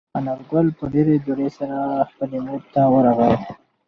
انارګل 0.17 0.67
په 0.77 0.85
ډېرې 0.93 1.15
بیړې 1.23 1.49
سره 1.57 1.77
خپلې 2.09 2.37
مور 2.45 2.61
ته 2.73 2.81
ورغی. 2.93 3.33